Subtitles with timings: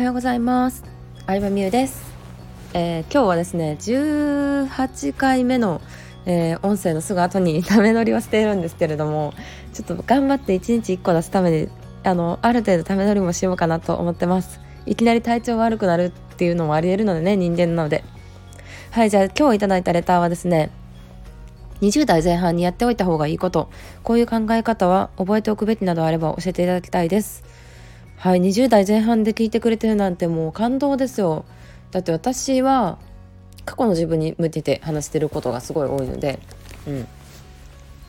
[0.00, 0.82] はようございます。
[1.26, 2.02] 相葉美優です、
[2.72, 5.82] えー、今日はですね18回目の、
[6.24, 9.34] えー、音声のすぐ後に ため撮りをしているんですけれども
[9.74, 11.68] ちょっと頑張って1日1個出すために
[12.02, 14.58] あのある程度ため撮りもしようかなと思ってます。
[14.86, 18.02] いきなり体調悪くなるっていうのもありえるのでね人間なので。
[18.92, 20.70] はいじゃあ今日いただいたレターはですね
[21.82, 23.68] 20代前半にやっておいた方がいいこと。
[24.02, 27.44] こういう考え方は覚えておくべきなどあれば教えていただきたいです。
[28.20, 31.46] はい20代前半で聞いてくれてるなんてもう感動ですよ。
[31.90, 32.98] だって私は
[33.64, 36.38] 過去の自分に向けて話してることがすごい多いので
[36.86, 37.08] うん。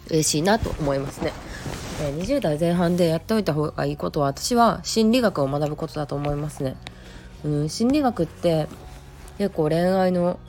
[0.10, 1.32] 嬉しいなと思いますね、
[2.02, 6.76] え、20代前半でやっておいた方がいいことは私は心理学を学ぶことだと思いますね。
[7.46, 8.68] うん心理学って
[9.38, 10.40] 結構恋愛の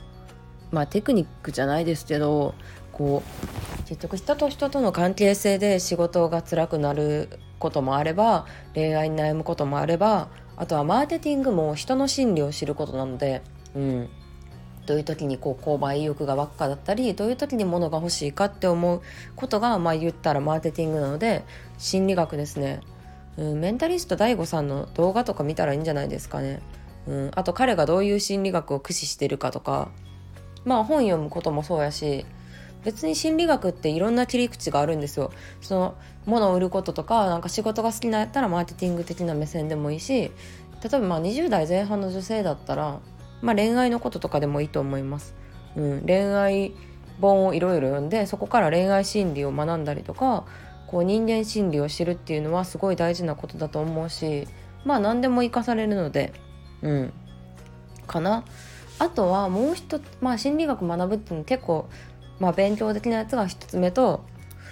[0.73, 2.53] まあテクニックじゃないですけど
[2.91, 7.29] こう結局人と人との関係性で仕事が辛くなる
[7.63, 8.45] こともあれば
[8.75, 13.41] 恋愛に悩むこともあればあとはマーケティングも人の心理を知ることなので、
[13.73, 14.09] うん、
[14.85, 19.01] どういう時にこう購買意欲が湧くかだったりどういう時に物が欲しいかって思う
[19.37, 21.45] ことがまあ言ったらマーケティングなので
[21.77, 22.81] 心理学ですね、
[23.37, 26.61] うん、メンタリスト DAIGO さんの動画とか見たらいいんじゃないですかね、
[27.07, 29.89] うん、あと彼がどういう心理学を駆使してるかとか。
[30.65, 32.25] まあ本読むこともそうやし
[32.83, 35.31] 別に心理学っていろんな切り口があるんですよ。
[35.61, 35.95] その
[36.25, 40.31] 物を売ることとかなんか仕事が好きなんやったらマーケティング的な目線でもいいし例
[40.85, 42.99] えばまあ20代前半の女性だったら、
[43.41, 45.35] まあ、恋愛のこととかでもいいと思います、
[45.75, 46.73] うん、恋愛
[47.19, 50.45] 本をいろいろ読んでそこから恋愛心理を学んだりとか
[50.87, 54.47] こう人間心理を知るっていうのはすごい大事なことだと思うし
[54.85, 56.33] まあ何でも生かされるので
[56.81, 57.13] うん
[58.07, 58.43] かな。
[58.99, 61.89] あとはもう一つまあ心理学学ぶっていうの結構
[62.43, 64.25] まあ、勉強的なやつが1つ目と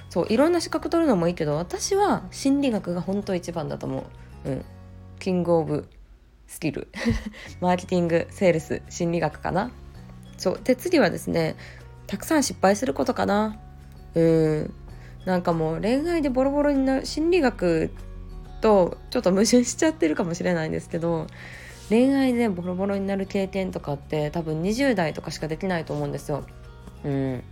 [0.09, 4.03] そういろんな資格取るのもいいけど私は心理学が本当一番だと思
[4.45, 4.49] う。
[4.49, 4.65] うん、
[5.19, 5.87] キングオブ
[6.47, 6.89] スキル。
[7.61, 9.71] マーケティングセールス心理学かな。
[10.37, 11.55] そうで次はですね
[12.07, 13.57] たくさん失敗することかな。
[14.15, 14.73] うん。
[15.23, 17.89] なんかもう恋愛でボロボロになる心理学
[18.59, 21.27] とちょっと矛盾しちゃってるかもしれないんですけど
[21.89, 26.43] 恋愛でボロボロになる経験とかって多分20代とかしかできないと思うんですよ。
[27.03, 27.43] うん、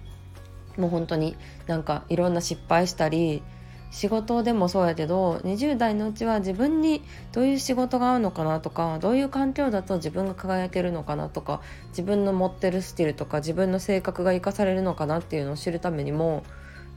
[0.77, 1.35] もう本当に
[1.67, 3.43] なんかいろんな失敗したり
[3.91, 16.43] 仕事でもそうやけど20代のうちは自分にどういう仕事が合うのかなとかどういう環境だと自分が輝けるのかなとか自分の持ってるスキルとか自分の性格が生かされるのかなっていうのを知るためにも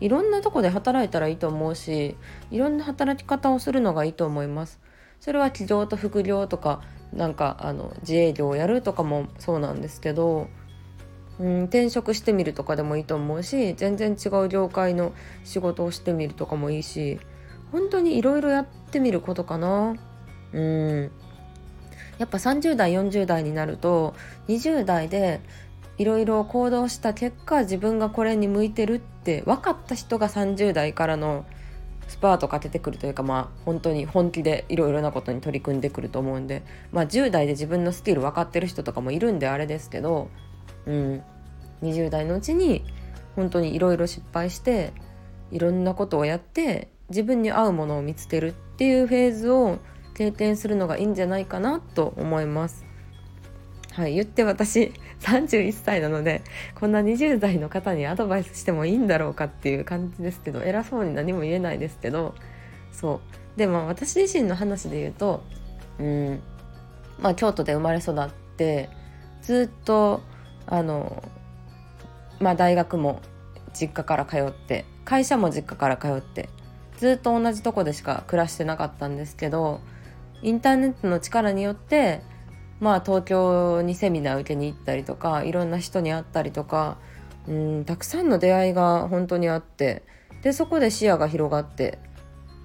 [0.00, 2.16] いろんなとこで働いたらいいと思うし
[2.50, 4.80] いろんな働き方をするのがいいと思います。
[5.20, 6.82] それは起業と副業とか
[7.12, 10.48] なんかあの自営業をやるとかもそうなんですけど
[11.40, 15.12] うん、転職してみるとかでもいいと思うし全然違う業界の
[15.44, 17.18] 仕事をしてみるとかもいいし
[17.72, 19.96] 本当にいろいろやってみることかな。
[20.52, 21.10] うん。
[22.18, 24.14] やっぱ30代40代になると
[24.48, 25.40] 20代で
[25.98, 31.44] いろいろ行動した結果自分がこれに向いてるって分かった人が30代からの
[32.08, 36.62] スパートかけてくるというかまあ本当に本気でいろいろなことに取り組んでくると思うんで
[36.92, 40.28] まあ10代で自分のスキル分かってる人とかもいるんであれですけど
[40.86, 41.22] うん、
[41.82, 42.84] 20代のうちに
[43.36, 44.92] 本当にいろいろ失敗して
[45.50, 49.78] いろんなことをやって自分に合うものを見つけるっていうフェーズを
[50.14, 52.84] 経験するのがいいんじゃないかなと思います。
[53.92, 56.42] はい、言って私31歳なので
[56.74, 62.34] こんな20代の方にアドバイスしてもいいんだろうかっていう感じですけど偉そうに何も言えないですけど
[62.90, 63.20] そ
[63.56, 63.58] う。
[63.58, 65.42] でも私自身の話で言うと
[65.98, 66.40] うん。
[67.20, 68.88] まあ京都で生まれ育って
[69.42, 70.22] ずっと
[70.66, 71.22] あの
[72.40, 73.20] まあ大学も
[73.72, 76.48] 実家から通って会社も実家から通って
[76.98, 79.80] ずっと同じとこでしか暮らしてなかったんですけど
[80.42, 82.20] インターネットの力によって
[82.80, 86.98] まあ東京にセミナー受けに行ったりとかいろんな人に会ったりとか
[87.48, 90.02] うんたくさんの出会いが本当にあって
[90.42, 91.98] でそこで視野が広がって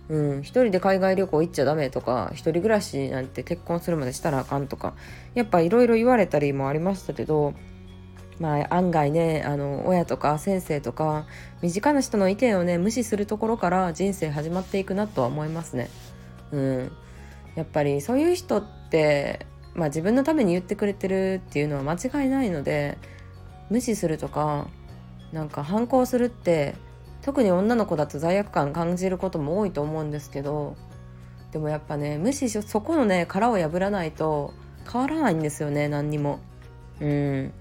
[0.10, 4.94] うん、一人で海外旅行行っちゃダメとか一人暮らしなんて結婚するまでしたらあかんとか
[5.36, 7.54] やっぱいろいろ言われたりもありましたけど
[8.40, 11.26] まあ、案外ねあの親とか先生とか
[11.62, 15.90] 身近な人の意見をね無視するところから人生始まっていくなとは思いますね。
[16.52, 16.92] うん、
[17.56, 21.94] やっぱりそういう人って、まあ、自分のために言ってくれてるっていうのは間
[22.24, 22.98] 違いないので
[23.70, 24.68] 無視するとか
[25.34, 26.76] なんか反抗するって
[27.24, 30.78] 特に女の子だと罪悪感感じることも多いと思うんですけど
[31.52, 34.54] でもやっぱね無視しそこのね殻を破らないと
[34.90, 36.40] 変わらないんですよね何にも。
[37.02, 37.54] うん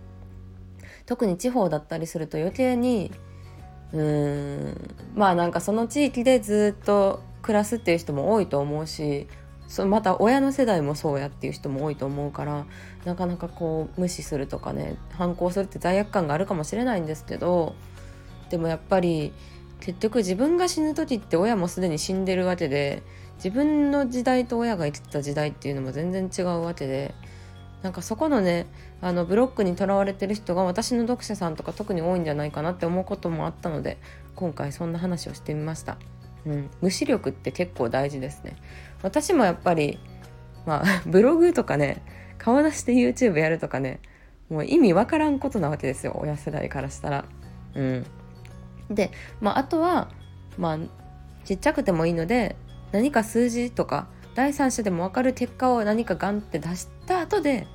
[1.07, 3.11] 特に地方だったりすると余計に
[3.93, 9.29] うーんまあなんかその地域でずっと暮らすっていう人も多いと思うし
[9.69, 12.67] そまた親の世代もそうやっていう人も多いと思うから
[13.05, 17.75] なかなかこう無視するとかね反抗するって罪悪感があるかもしれないんですけど
[18.51, 19.33] でもやっぱり
[19.81, 23.03] 結局自分が死ぬ時って親もすでに死んでるわけで
[23.37, 27.15] 自分の時代と親が生きてた時代っていうのも全然違うわけで
[27.87, 28.67] なんかそこのね
[29.01, 33.99] あのブロックにとらわれてる人が私の読者さんとか特に多いんじゃないかなって思うこともあったので
[34.35, 35.97] 今回そんな話をしてみました。
[36.47, 38.57] うん、無視力って結構大事ですね。
[39.05, 40.01] 私もやっぱり
[40.67, 42.03] まあ ブログとかね
[42.39, 44.01] 顔出して YouTube やるとかね
[44.49, 47.25] もう意味わからんことなわけですよ親世代からしたら。
[47.77, 48.07] うん、
[48.91, 50.11] で、まあ、あとは
[50.59, 50.79] まあ
[51.45, 52.57] ちっちゃくてもいいので
[52.91, 57.67] 何か数字とか第三者でも分かる結果を何かガンって出した後で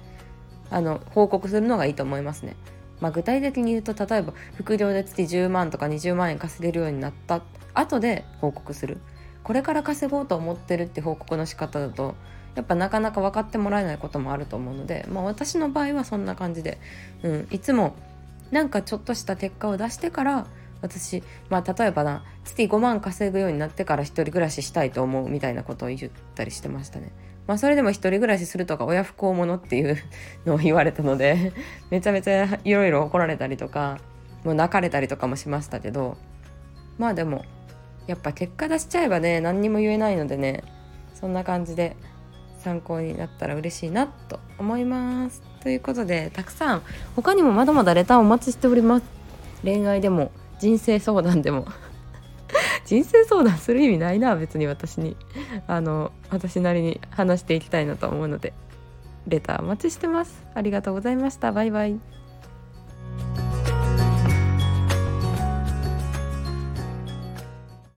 [0.71, 2.55] あの報告するのがいいと思いますね。
[2.99, 7.41] まあ、具体的に言うと例えば副業で月10万とか20万円稼げるようになった。
[7.73, 8.97] 後で報告する。
[9.43, 12.15] これから稼ごうと思ってるって報告の仕方だと
[12.55, 16.79] やっぱなかなか分かってもらえないこともあると思うので、まあ、私の場合はそんな感じで、
[17.23, 17.95] うん、いつも
[18.51, 20.47] なんかちょっとした結果を出してから
[20.81, 27.11] 私、まあ、例えばな月5万稼ぐようになってから一人暮らししたいと思うみたいなことを言ったりしてましたね。
[27.47, 29.97] まあ、それでも一人暮らしするとか親不孝者っていう
[30.45, 31.53] のを言われたので
[31.89, 33.97] めちゃめちゃいろいろ怒られたりとか
[34.43, 36.17] もう泣かれたりとかもしましたけど
[36.97, 37.43] まあでも
[38.07, 40.63] やっぱ結果出しちゃえばね何にも言えないのでね
[41.13, 41.95] そんな感じで
[42.59, 46.83] 参考になったら嬉しいなと思いますということでたくさん
[47.15, 49.05] 他にもまだまだレターお待ちしております
[49.63, 50.31] 恋愛でも
[50.61, 51.65] 人生相談でも。
[52.85, 55.17] 人生相談する意味ないな別に私に。
[55.67, 58.53] あの私なりに話していきたいなと思うので
[59.27, 60.45] レターお待ちしてます。
[60.53, 61.51] ありがとうございました。
[61.51, 62.20] バイバイ。